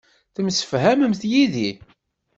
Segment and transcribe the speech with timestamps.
[0.35, 1.69] Temsefhamemt yid-i.